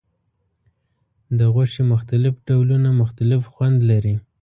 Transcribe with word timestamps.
د 1.37 1.39
غوښې 1.53 1.83
مختلف 1.93 2.33
ډولونه 2.47 2.89
مختلف 3.01 3.41
خوند 3.53 3.77
لري. 3.89 4.15